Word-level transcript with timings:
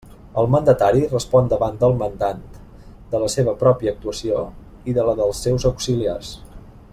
El 0.41 0.47
mandatari 0.53 1.01
respon 1.09 1.49
davant 1.51 1.77
del 1.83 1.93
mandant 1.99 2.41
de 3.11 3.21
la 3.25 3.29
seva 3.35 3.53
pròpia 3.61 3.93
actuació 3.97 4.41
i 4.93 4.97
de 5.01 5.05
la 5.11 5.15
dels 5.21 5.43
seus 5.49 5.69
auxiliars. 5.73 6.33